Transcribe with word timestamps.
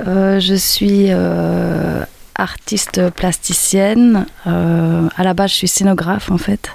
Euh, 0.00 0.40
je 0.40 0.54
suis 0.54 1.06
euh, 1.10 2.02
artiste 2.34 3.10
plasticienne. 3.10 4.26
Euh, 4.46 5.08
à 5.16 5.24
la 5.24 5.34
base, 5.34 5.50
je 5.50 5.56
suis 5.56 5.68
scénographe 5.68 6.30
en 6.30 6.38
fait. 6.38 6.70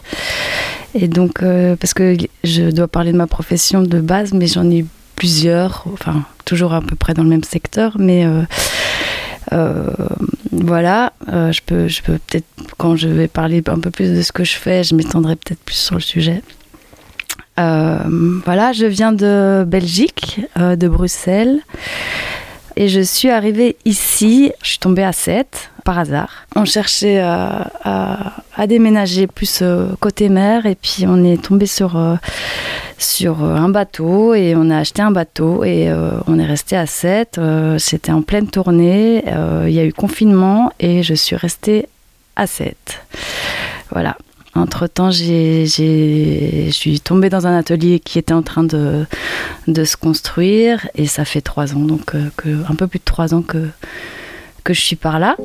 Et 0.94 1.08
donc, 1.08 1.42
parce 1.80 1.94
que 1.94 2.18
je 2.44 2.70
dois 2.70 2.90
parler 2.90 3.14
de 3.14 3.18
ma 3.18 3.28
profession 3.28 3.82
de 3.82 4.02
base, 4.02 4.34
mais 4.34 4.48
j'en 4.48 4.70
ai 4.70 4.86
plusieurs, 5.16 5.86
enfin, 5.94 6.26
toujours 6.44 6.74
à 6.74 6.82
peu 6.82 6.98
près 6.98 7.14
dans 7.14 7.24
le 7.24 7.30
même 7.30 7.46
secteur, 7.46 7.96
mais 7.98 8.28
euh, 9.54 9.88
voilà, 10.52 11.14
euh, 11.30 11.52
je 11.52 11.62
peux, 11.66 11.88
je 11.88 12.02
peux 12.02 12.18
peut-être, 12.28 12.46
quand 12.78 12.96
je 12.96 13.08
vais 13.08 13.28
parler 13.28 13.62
un 13.68 13.80
peu 13.80 13.92
plus 13.92 14.16
de 14.16 14.22
ce 14.22 14.32
que 14.32 14.44
je 14.44 14.56
fais, 14.56 14.84
je 14.84 14.96
m'étendrai 14.96 15.36
peut-être 15.36 15.60
plus 15.60 15.76
sur 15.76 15.96
le 15.96 16.02
sujet. 16.02 16.42
Euh, 17.60 17.98
voilà, 18.46 18.72
je 18.72 18.86
viens 18.86 19.12
de 19.12 19.64
Belgique, 19.68 20.42
de 20.58 20.88
Bruxelles. 20.88 21.60
Et 22.76 22.88
je 22.88 23.02
suis 23.02 23.30
arrivée 23.30 23.76
ici, 23.86 24.52
je 24.62 24.70
suis 24.70 24.80
tombée 24.80 25.04
à 25.04 25.12
7 25.12 25.72
par 25.84 26.00
hasard. 26.00 26.46
On 26.56 26.66
cherchait 26.66 27.20
à, 27.20 28.32
déménager 28.68 29.28
plus 29.28 29.64
côté 30.00 30.30
mer 30.30 30.66
et 30.66 30.76
puis 30.76 31.06
on 31.08 31.24
est 31.24 31.42
tombé 31.42 31.66
sur, 31.66 32.00
sur 32.98 33.44
un 33.44 33.70
bateau 33.70 34.34
et 34.34 34.54
on 34.56 34.70
a 34.70 34.78
acheté 34.78 35.02
un 35.02 35.12
bateau 35.12 35.64
et 35.64 35.92
on 36.28 36.40
est 36.40 36.46
resté 36.46 36.78
à 36.78 36.86
7. 36.86 37.40
C'était 37.80 38.12
en 38.12 38.22
pleine 38.22 38.48
tournée, 38.48 39.24
il 39.66 39.74
y 39.74 39.80
a 39.80 39.86
eu 39.86 39.94
confinement 39.94 40.72
et 40.80 41.04
je 41.04 41.14
suis 41.14 41.36
restée 41.36 41.88
à 42.36 42.48
7. 42.48 42.76
Voilà. 43.92 44.16
Entre-temps, 44.54 45.12
je 45.12 46.70
suis 46.72 47.00
tombée 47.00 47.30
dans 47.30 47.48
un 47.48 47.58
atelier 47.58 48.00
qui 48.00 48.20
était 48.20 48.34
en 48.34 48.42
train 48.42 48.64
de, 48.64 49.06
se 49.68 49.96
construire 49.96 50.88
et 50.96 51.08
ça 51.08 51.24
fait 51.24 51.40
trois 51.42 51.74
ans, 51.74 51.80
donc 51.80 52.16
euh, 52.16 52.30
un 52.70 52.76
peu 52.76 52.88
plus 52.88 53.00
de 53.00 53.06
trois 53.06 53.34
ans 53.34 53.42
que, 53.42 53.70
je 54.68 54.74
suis 54.74 54.98
par 54.98 55.20
là. 55.20 55.38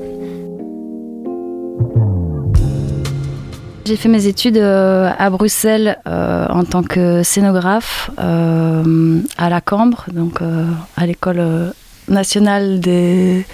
J'ai 3.84 3.94
fait 3.94 4.08
mes 4.08 4.26
études 4.26 4.58
euh, 4.58 5.12
à 5.16 5.30
Bruxelles 5.30 5.98
euh, 6.08 6.48
en 6.48 6.64
tant 6.64 6.82
que 6.82 7.22
scénographe 7.22 8.10
à 8.18 9.48
la 9.48 9.60
Cambre, 9.60 10.06
donc 10.12 10.40
à 10.96 11.06
l'école 11.06 11.72
nationale 12.08 12.80
des 12.80 13.46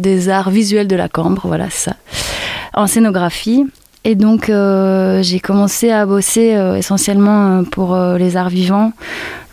des 0.00 0.28
arts 0.28 0.50
visuels 0.50 0.88
de 0.88 0.96
la 0.96 1.08
Cambre, 1.08 1.42
voilà 1.46 1.70
ça 1.70 1.94
en 2.78 2.86
scénographie. 2.86 3.66
Et 4.04 4.14
donc 4.14 4.48
euh, 4.48 5.20
j'ai 5.22 5.40
commencé 5.40 5.90
à 5.90 6.06
bosser 6.06 6.54
euh, 6.54 6.76
essentiellement 6.76 7.58
euh, 7.58 7.62
pour 7.62 7.96
les 7.96 8.36
arts 8.36 8.48
vivants. 8.48 8.92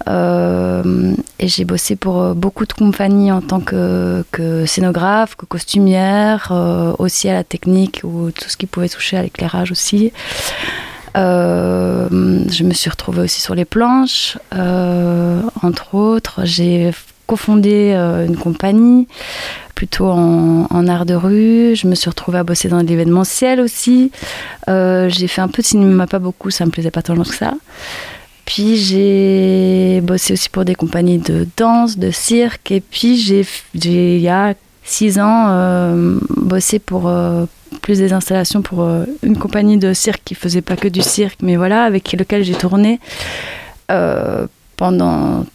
et 0.08 1.48
j'ai 1.48 1.66
bossé 1.66 1.95
pour 1.95 2.36
beaucoup 2.36 2.66
de 2.67 2.73
compagnies 2.73 3.32
en 3.32 3.42
tant 3.42 3.59
que, 3.59 4.23
scénographe, 4.67 5.36
que 5.36 5.48
costumière, 5.48 6.52
aussi 7.00 7.28
à 7.28 7.34
la 7.34 7.44
technique 7.44 8.02
ou 8.04 8.30
tout 8.30 8.48
ce 8.48 8.55
qui 8.55 8.67
pouvait 8.67 8.89
toucher 8.89 9.17
à 9.17 9.23
l'éclairage 9.23 9.72
aussi. 9.72 10.14
je 11.16 12.64
me 12.64 12.73
suis 12.73 12.89
retrouvée 12.92 13.23
aussi 13.23 13.42
sur 13.42 13.55
les 13.55 13.66
planches, 13.66 14.38
entre 15.64 15.95
autres. 15.95 16.42
J'ai 16.44 16.92
cofondé 17.25 17.93
une 18.27 18.37
compagnie 18.37 19.08
plutôt 19.75 20.08
en, 20.08 20.87
art 20.87 21.05
de 21.05 21.13
rue. 21.13 21.75
Je 21.75 21.87
me 21.87 21.93
suis 21.93 22.09
retrouvée 22.09 22.39
à 22.39 22.43
bosser 22.43 22.69
dans 22.69 22.80
l'événementiel 22.80 23.59
aussi. 23.59 24.11
Euh, 24.69 25.09
j'ai 25.09 25.27
fait 25.27 25.41
un 25.41 25.49
peu 25.49 25.61
de 25.61 25.67
cinéma, 25.67 26.08
pas 26.08 26.19
beaucoup, 26.19 26.49
ça 26.49 26.65
me 26.65 26.71
plaisait 26.71 26.91
pas 26.91 27.02
tellement 27.02 27.23
que 27.23 27.36
ça. 27.36 27.53
Puis 28.45 28.77
j'ai 28.77 30.02
bossé 30.02 30.33
aussi 30.33 30.49
pour 30.49 30.65
des 30.65 30.75
compagnies 30.75 31.17
de 31.17 31.47
danse, 31.58 31.97
de 31.97 32.09
cirque. 32.09 32.71
Et 32.71 32.81
puis 32.81 33.17
j'ai, 33.17 33.45
il 33.73 34.19
y 34.19 34.30
a 34.30 34.53
six 34.83 35.19
ans, 35.19 35.47
euh, 35.49 36.17
bossé 36.37 36.80
pour 36.80 37.07
euh, 37.07 37.45
plus 37.81 37.97
des 37.97 38.13
installations 38.13 38.61
pour 38.61 38.87
une 39.23 39.37
compagnie 39.37 39.77
de 39.77 39.93
cirque 39.93 40.21
qui 40.23 40.36
faisait 40.36 40.61
pas 40.61 40.75
que 40.75 40.87
du 40.87 41.02
cirque, 41.02 41.39
mais 41.42 41.55
voilà, 41.55 41.83
avec 41.83 42.13
lequel 42.13 42.43
j'ai 42.43 42.53
tourné 42.53 42.99
pendant 44.77 45.45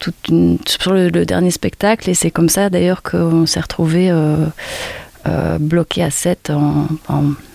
sur 0.65 0.93
le, 0.93 1.09
dernier 1.09 1.51
spectacle 1.51 2.09
et 2.09 2.13
c'est 2.13 2.31
comme 2.31 2.49
ça 2.49 2.69
d'ailleurs 2.69 3.03
qu'on 3.03 3.45
s'est 3.45 3.59
retrouvé 3.59 4.09
euh, 4.09 4.45
euh, 5.27 5.57
bloqué 5.59 6.03
à 6.03 6.09
7 6.09 6.51
en, 6.51 6.87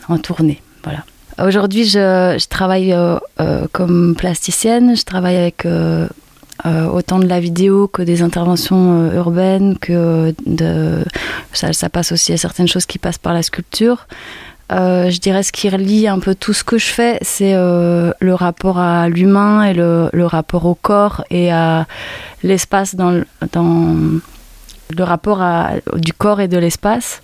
en, 0.08 0.18
tournée. 0.18 0.62
Voilà. 0.84 1.04
Aujourd'hui, 1.46 1.84
je, 1.84 2.46
travaille 2.46 2.92
euh, 2.92 3.18
comme 3.72 4.14
plasticienne, 4.16 4.96
je 4.96 5.04
travaille 5.04 5.36
avec 5.36 5.66
autant 6.64 7.18
de 7.18 7.26
la 7.26 7.38
vidéo 7.38 7.86
que 7.88 8.02
des 8.02 8.22
interventions 8.22 9.12
urbaines, 9.12 9.76
que 9.78 10.34
ça, 11.52 11.88
passe 11.88 12.12
aussi 12.12 12.32
à 12.32 12.36
certaines 12.36 12.68
choses 12.68 12.86
qui 12.86 12.98
passent 12.98 13.18
par 13.18 13.34
la 13.34 13.42
sculpture. 13.42 14.06
Euh, 14.72 15.10
je 15.10 15.20
dirais 15.20 15.42
ce 15.44 15.52
qui 15.52 15.68
relie 15.68 16.08
un 16.08 16.18
peu 16.18 16.34
tout 16.34 16.52
ce 16.52 16.64
que 16.64 16.76
je 16.76 16.86
fais, 16.86 17.18
c'est 17.22 17.54
euh, 17.54 18.12
le 18.18 18.34
rapport 18.34 18.78
à 18.78 19.08
l'humain 19.08 19.62
et 19.62 19.74
le, 19.74 20.10
rapport 20.26 20.66
au 20.66 20.74
corps 20.74 21.24
et 21.30 21.52
à 21.52 21.86
l'espace 22.42 22.96
dans, 22.96 23.12
le 23.12 25.02
rapport 25.02 25.40
du 25.94 26.12
corps 26.12 26.40
et 26.40 26.48
de 26.48 26.58
l'espace. 26.58 27.22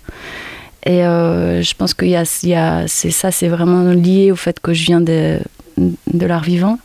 Et 0.85 1.05
euh, 1.05 1.61
je 1.61 1.73
pense 1.75 1.93
que 1.93 2.05
y 2.05 2.15
a, 2.15 2.87
c'est 2.87 3.11
ça, 3.11 3.31
c'est 3.31 3.49
vraiment 3.49 3.91
lié 3.91 4.31
au 4.31 4.35
fait 4.35 4.59
que 4.61 4.73
je 4.73 4.85
viens 4.85 5.01
de, 5.01 5.39
de 5.77 6.25
l'art 6.25 6.43
vivant 6.43 6.79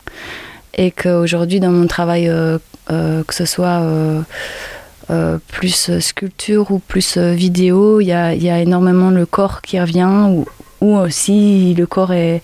et 0.77 0.91
qu'aujourd'hui 0.91 1.59
dans 1.59 1.71
mon 1.71 1.87
travail, 1.87 2.29
que 2.87 3.33
ce 3.33 3.45
soit 3.45 3.81
plus 5.47 5.99
sculpture 5.99 6.71
ou 6.71 6.79
plus 6.79 7.17
vidéo, 7.17 7.99
il 7.99 8.07
y 8.07 8.13
a, 8.13 8.59
énormément 8.59 9.09
le 9.09 9.25
corps 9.25 9.61
qui 9.61 9.79
revient, 9.79 10.29
ou, 10.81 10.95
aussi 10.95 11.73
le 11.73 11.85
corps 11.85 12.13
est, 12.13 12.41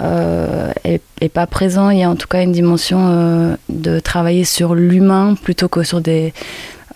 euh, 0.00 0.72
pas 1.32 1.46
présent, 1.46 1.90
il 1.90 1.98
y 1.98 2.02
a 2.02 2.10
en 2.10 2.16
tout 2.16 2.28
cas 2.28 2.42
une 2.42 2.52
dimension 2.52 3.08
euh, 3.08 3.56
de 3.68 4.00
travailler 4.00 4.44
sur 4.44 4.74
l'humain 4.74 5.34
plutôt 5.34 5.68
que 5.68 5.82
sur 5.82 6.00
des, 6.00 6.32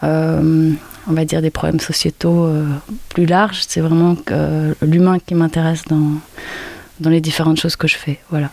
euh, 0.02 0.70
on 1.06 1.12
va 1.12 1.24
dire, 1.24 1.42
des 1.42 1.50
problèmes 1.50 1.80
sociétaux 1.80 2.48
plus 3.10 3.26
larges. 3.26 3.62
C'est 3.66 3.80
vraiment 3.80 4.16
l'humain 4.82 5.18
qui 5.18 5.34
m'intéresse 5.34 5.82
dans, 5.88 6.12
dans 7.00 7.10
les 7.10 7.20
différentes 7.20 7.60
choses 7.60 7.76
que 7.76 7.88
je 7.88 7.96
fais. 7.96 8.20
Voilà. 8.30 8.50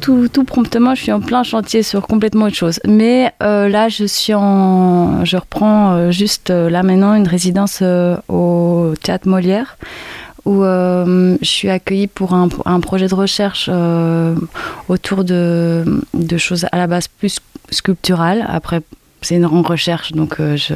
Tout, 0.00 0.44
promptement, 0.44 0.94
je 0.94 1.02
suis 1.02 1.12
en 1.12 1.20
plein 1.20 1.42
chantier 1.42 1.82
sur 1.82 2.06
complètement 2.06 2.46
autre 2.46 2.56
chose. 2.56 2.80
Mais 2.86 3.32
euh, 3.42 3.68
là, 3.68 3.88
je 3.88 4.04
suis 4.04 4.34
en, 4.34 5.24
je 5.24 5.36
reprends 5.36 5.92
euh, 5.92 6.10
juste 6.10 6.50
euh, 6.50 6.70
là 6.70 6.82
maintenant 6.82 7.14
une 7.14 7.26
résidence 7.26 7.82
au 8.28 8.94
Théâtre 9.02 9.28
Molière 9.28 9.76
où 10.44 10.64
je 10.64 11.36
suis 11.42 11.70
accueillie 11.70 12.08
pour 12.08 12.34
un, 12.34 12.48
un 12.64 12.80
projet 12.80 13.06
de 13.06 13.14
recherche 13.14 13.70
autour 14.88 15.22
de, 15.22 15.84
de, 16.14 16.36
choses 16.36 16.66
à 16.72 16.78
la 16.78 16.88
base 16.88 17.06
plus 17.06 17.38
sculpturales. 17.70 18.44
Après, 18.48 18.82
c'est 19.22 19.36
une 19.36 19.46
recherche, 19.46 20.12
donc 20.12 20.40
euh, 20.40 20.56
je, 20.56 20.74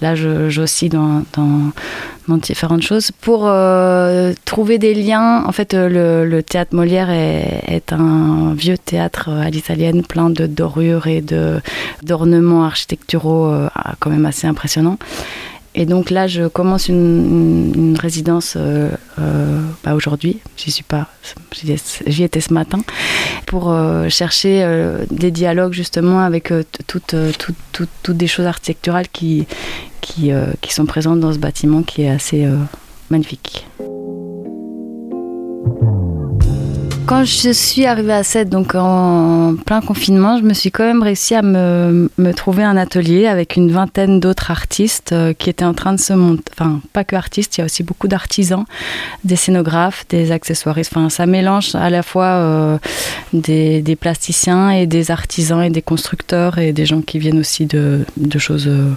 là 0.00 0.14
j'oscille 0.14 0.90
dans, 0.90 1.22
dans, 1.34 2.36
différentes 2.38 2.82
choses 2.82 3.10
pour 3.20 3.42
euh, 3.46 4.32
trouver 4.44 4.78
des 4.78 4.94
liens. 4.94 5.44
En 5.46 5.52
fait, 5.52 5.74
euh, 5.74 6.24
le, 6.24 6.42
théâtre 6.42 6.74
Molière 6.74 7.10
est, 7.10 7.92
un 7.92 8.54
vieux 8.54 8.78
théâtre 8.78 9.28
à 9.28 9.50
l'italienne, 9.50 10.02
plein 10.02 10.30
de 10.30 10.46
dorures 10.46 11.06
et 11.06 11.22
d'ornements 12.02 12.64
architecturaux 12.64 13.52
quand 14.00 14.10
même 14.10 14.26
assez 14.26 14.46
impressionnants. 14.46 14.98
Et 15.74 15.86
donc 15.86 16.10
là, 16.10 16.26
je 16.26 16.46
commence 16.46 16.88
une, 16.88 17.96
résidence 18.00 18.54
euh, 18.56 18.90
euh, 19.18 19.60
bah 19.82 19.94
aujourd'hui. 19.94 20.38
J'y 20.56 20.70
suis 20.70 20.84
pas, 20.84 21.08
j'y 22.06 22.22
étais 22.22 22.40
ce 22.40 22.52
matin 22.52 22.80
pour 23.46 23.70
euh, 23.70 24.08
chercher 24.08 24.66
des 25.10 25.30
dialogues 25.30 25.72
justement 25.72 26.20
avec 26.20 26.52
toutes, 26.86 27.16
toutes, 27.72 28.16
des 28.16 28.26
choses 28.26 28.46
architecturales 28.46 29.08
qui, 29.08 29.46
qui, 30.00 30.32
sont 30.68 30.86
présentes 30.86 31.20
dans 31.20 31.32
ce 31.32 31.38
bâtiment 31.38 31.82
qui 31.82 32.02
est 32.02 32.10
assez 32.10 32.46
magnifique. 33.10 33.66
Quand 37.06 37.24
je 37.24 37.50
suis 37.50 37.86
arrivée 37.86 38.12
à 38.12 38.22
7, 38.22 38.48
donc 38.48 38.74
en 38.74 39.56
plein 39.66 39.80
confinement, 39.80 40.38
je 40.38 40.42
me 40.42 40.54
suis 40.54 40.70
quand 40.70 40.84
même 40.84 41.02
réussi 41.02 41.34
à 41.34 41.42
me, 41.42 42.10
me 42.16 42.32
trouver 42.32 42.62
un 42.62 42.76
atelier 42.76 43.26
avec 43.26 43.56
une 43.56 43.70
vingtaine 43.70 44.20
d'autres 44.20 44.50
artistes 44.50 45.12
euh, 45.12 45.34
qui 45.34 45.50
étaient 45.50 45.64
en 45.64 45.74
train 45.74 45.92
de 45.92 46.00
se 46.00 46.12
monter. 46.12 46.44
Enfin, 46.52 46.80
pas 46.92 47.04
que 47.04 47.14
artistes, 47.14 47.56
il 47.56 47.60
y 47.60 47.62
a 47.62 47.64
aussi 47.66 47.82
beaucoup 47.82 48.08
d'artisans, 48.08 48.64
des 49.22 49.36
scénographes, 49.36 50.06
des 50.08 50.32
accessoiristes. 50.32 50.92
Enfin, 50.96 51.10
ça 51.10 51.26
mélange 51.26 51.74
à 51.74 51.90
la 51.90 52.02
fois 52.02 52.26
euh, 52.26 52.78
des, 53.32 53.82
des, 53.82 53.96
plasticiens 53.96 54.70
et 54.70 54.86
des 54.86 55.10
artisans 55.10 55.62
et 55.62 55.70
des 55.70 55.82
constructeurs 55.82 56.58
et 56.58 56.72
des 56.72 56.86
gens 56.86 57.02
qui 57.02 57.18
viennent 57.18 57.40
aussi 57.40 57.66
de, 57.66 58.04
de 58.16 58.38
choses. 58.38 58.66
Euh, 58.66 58.92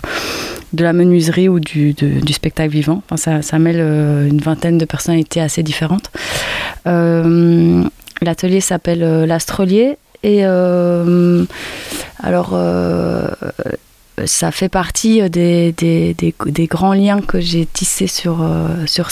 de 0.73 0.83
la 0.83 0.91
menuiserie 0.91 1.47
ou 1.47 1.61
du, 1.61 1.93
de, 1.93 2.19
du 2.19 2.33
spectacle 2.33 2.71
vivant. 2.71 3.01
Enfin, 3.05 3.15
ça, 3.15 3.41
ça 3.41 3.57
mêle 3.57 3.79
une 3.79 4.39
vingtaine 4.39 4.77
de 4.77 4.83
personnalités 4.83 5.39
assez 5.39 5.63
différentes. 5.63 6.11
Euh, 6.85 7.83
L'atelier 8.21 8.61
s'appelle 8.61 9.03
euh, 9.03 9.25
l'Astrolier 9.27 9.97
et 10.23 10.39
euh, 10.41 11.45
alors 12.23 12.57
ça 14.25 14.49
fait 14.49 14.69
partie 14.69 15.29
des, 15.29 15.71
des, 15.73 16.15
des, 16.15 16.33
des 16.47 16.65
grands 16.65 16.93
liens 16.93 17.21
que 17.21 17.39
j'ai 17.39 17.67
tissés 17.67 18.07
sur, 18.07 18.43
sur 18.87 19.11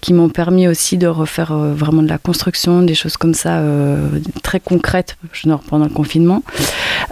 qui 0.00 0.14
m'ont 0.14 0.30
permis 0.30 0.66
aussi 0.66 0.96
de 0.96 1.06
refaire 1.06 1.54
vraiment 1.54 2.02
de 2.02 2.08
la 2.08 2.16
construction, 2.16 2.80
des 2.80 2.94
choses 2.94 3.18
comme 3.18 3.34
ça, 3.34 3.62
très 4.42 4.60
concrètes 4.60 5.18
pendant 5.68 5.84
le 5.84 5.90
confinement. 5.90 6.42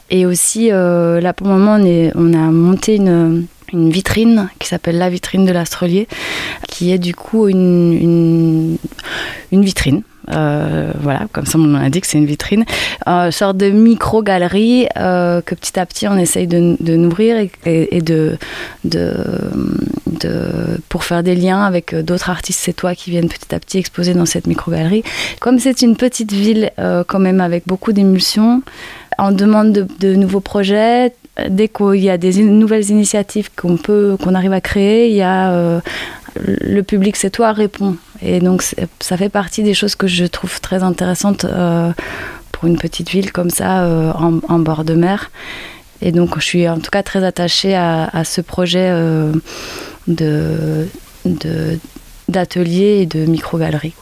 Et 0.08 0.25
aussi, 0.25 0.70
là 0.70 1.32
pour 1.34 1.48
le 1.48 1.52
moment, 1.52 1.76
on 2.14 2.32
a 2.32 2.50
monté 2.50 2.96
une 2.96 3.44
une 3.73 3.91
vitrine 3.91 4.49
qui 4.59 4.69
s'appelle 4.69 4.99
la 4.99 5.11
vitrine 5.11 5.44
de 5.44 5.53
l'Astrolier, 5.53 6.09
qui 6.69 6.93
est 6.93 6.99
du 6.99 7.15
coup 7.15 7.49
une, 7.49 8.79
une, 9.50 9.62
vitrine. 9.62 10.03
Euh, 10.31 10.93
voilà, 11.00 11.26
comme 11.32 11.47
ça 11.47 11.59
on 11.59 11.75
a 11.75 11.88
dit 11.88 12.03
que 12.03 12.06
c'est 12.06 12.19
une 12.19 12.26
vitrine, 12.26 12.67
une 13.06 13.31
sorte 13.31 13.56
de 13.56 13.70
micro-galerie 13.70 14.87
euh, 14.99 15.41
que 15.41 15.55
petit 15.55 15.79
à 15.81 15.87
petit 15.87 16.06
on 16.06 16.19
essaye 16.19 16.47
de, 16.47 16.76
nourrir 16.97 17.49
et 17.65 18.03
de, 18.03 18.37
de, 18.85 19.15
de, 20.06 20.81
pour 20.91 21.05
faire 21.05 21.23
des 21.23 21.35
liens 21.35 21.64
avec 21.64 21.94
d'autres 21.94 22.29
artistes 22.29 22.61
c'est 22.62 22.75
toi 22.75 22.94
qui 22.94 23.11
viennent 23.11 23.29
petit 23.29 23.55
à 23.55 23.59
petit 23.59 23.79
exposer 23.79 24.12
dans 24.12 24.26
cette 24.26 24.47
micro-galerie. 24.47 25.03
Comme 25.41 25.59
c'est 25.59 25.81
une 25.81 25.97
petite 25.97 26.32
ville 26.32 26.73
euh, 26.79 27.05
quand 27.06 27.21
même 27.21 27.41
avec 27.41 27.62
beaucoup 27.67 27.93
d'émulsions, 27.93 28.62
on 29.19 29.32
demande 29.32 29.88
de, 29.99 30.15
nouveaux 30.15 30.41
projets, 30.41 31.12
dès 31.49 31.69
qu'il 31.69 31.97
y 31.97 32.11
a 32.11 32.19
des 32.19 32.43
nouvelles 32.43 32.91
initiatives 32.91 33.50
qu'on 33.55 33.76
peut, 33.76 34.17
qu'on 34.23 34.35
arrive 34.35 34.53
à 34.53 34.61
créer, 34.61 35.11
il 35.11 35.17
y 35.17 35.23
a 35.23 35.53
euh, 35.53 35.81
le 36.37 36.82
public, 36.82 37.17
c'est 37.17 37.31
toi, 37.31 37.53
répond. 37.53 37.97
Et 38.23 38.41
donc 38.41 38.62
ça 39.00 39.17
fait 39.17 39.29
partie 39.29 39.62
des 39.62 39.75
choses 39.75 39.94
que 39.94 40.06
je 40.06 40.25
trouve 40.25 40.61
très 40.61 40.82
intéressantes 40.82 41.44
euh, 41.44 41.93
pour 42.53 42.67
une 42.67 42.79
petite 42.79 43.11
ville 43.11 43.32
comme 43.32 43.50
ça, 43.50 43.85
euh, 43.85 44.12
en, 44.12 44.59
bord 44.59 44.85
de 44.85 44.94
mer. 44.94 45.31
Et 46.00 46.12
donc 46.12 46.38
je 46.38 46.44
suis 46.44 46.69
en 46.69 46.79
tout 46.79 46.91
cas 46.91 47.03
très 47.03 47.25
attachée 47.25 47.75
à, 47.75 48.23
ce 48.25 48.41
projet 48.41 48.93
de, 50.06 50.87
d'atelier 52.29 53.00
et 53.00 53.06
de 53.06 53.26
micro-galerie. 53.26 53.94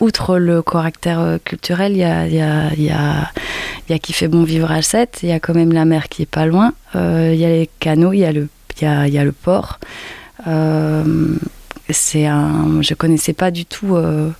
Outre 0.00 0.38
le 0.38 0.62
caractère 0.62 1.38
culturel, 1.44 1.92
il 1.92 1.98
y 1.98 2.04
a, 2.04 2.26
y 2.26 2.40
a, 2.40 2.74
y 2.74 2.90
a 2.90 3.30
y 3.88 3.92
a 3.92 3.98
qui 3.98 4.12
fait 4.12 4.28
bon 4.28 4.44
vivre 4.44 4.70
à 4.70 4.82
7, 4.82 5.20
il 5.22 5.28
y 5.28 5.32
a 5.32 5.40
quand 5.40 5.54
même 5.54 5.72
la 5.72 5.84
mer 5.84 6.08
qui 6.08 6.22
est 6.22 6.26
pas 6.26 6.46
loin, 6.46 6.72
euh, 6.94 7.30
il 7.32 7.40
y 7.40 7.44
a 7.44 7.48
les 7.48 7.68
canaux, 7.80 8.12
il 8.12 8.20
y 8.20 8.24
a 8.24 8.32
le, 8.32 8.48
y 8.80 8.86
a, 8.86 9.24
le 9.24 9.32
port. 9.32 9.78
Euh, 10.46 11.36
c'est 11.90 12.26
un, 12.26 12.80
je 12.80 12.94
connaissais 12.94 13.34
pas 13.34 13.50
du 13.50 13.66
tout 13.66 13.96
euh, 13.96 14.30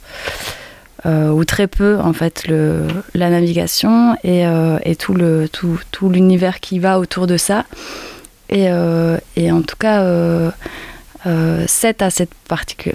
euh, 1.05 1.29
ou 1.29 1.45
très 1.45 1.67
peu 1.67 1.99
en 2.01 2.15
fait 2.15 2.47
le, 2.49 2.87
la 3.15 3.29
navigation 3.29 4.15
et, 4.25 4.47
euh, 4.47 4.79
et 4.85 4.97
tout 4.97 5.12
le 5.12 5.49
tout, 5.51 5.79
tout 5.91 6.09
l'univers 6.09 6.61
qui 6.61 6.79
va 6.79 6.99
autour 6.99 7.27
de 7.27 7.37
ça. 7.37 7.65
Et, 8.51 8.69
et 9.37 9.51
en 9.51 9.62
tout 9.62 9.77
cas 9.77 10.05
euh, 11.26 11.65
Sète 11.67 12.03
a 12.03 12.11
cette 12.11 12.31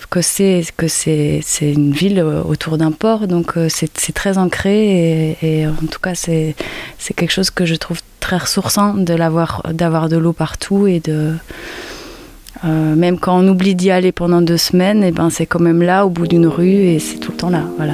que 0.10 0.22
c'est 0.22 0.64
que 0.78 0.88
c'est 0.88 1.42
une 1.62 1.92
ville 1.92 2.22
autour 2.22 2.78
d'un 2.78 2.92
port, 2.92 3.28
donc 3.28 3.58
euh, 3.58 3.68
c'est 3.70 4.14
très 4.14 4.38
ancré 4.38 5.36
et, 5.42 5.62
et, 5.62 5.68
en 5.68 5.88
tout 5.90 6.00
cas 6.02 6.16
c'est 6.16 6.56
c'est 6.98 7.14
quelque 7.14 7.32
chose 7.32 7.50
que 7.50 7.66
je 7.66 7.76
trouve 7.76 8.00
très 8.20 8.38
ressourçant 8.38 8.94
de 8.94 9.14
l'avoir 9.14 9.64
d'avoir 9.74 10.10
de 10.10 10.18
l'eau 10.18 10.34
partout 10.34 10.88
et 10.88 11.00
de 11.00 11.34
euh, 12.66 12.96
même 12.96 13.20
quand 13.20 13.40
on 13.40 13.48
oublie 13.48 13.76
d'y 13.76 13.90
aller 13.90 14.12
pendant 14.12 14.42
deux 14.42 14.58
semaines, 14.58 15.04
et 15.04 15.12
ben 15.12 15.30
c'est 15.30 15.46
quand 15.46 15.62
même 15.62 15.82
là 15.82 16.06
au 16.06 16.10
bout 16.10 16.28
d'une 16.28 16.48
rue 16.48 16.68
et 16.68 17.00
c'est 17.00 17.18
tout 17.18 17.32
le 17.32 17.38
temps 17.38 17.50
là, 17.50 17.64
voilà. 17.78 17.94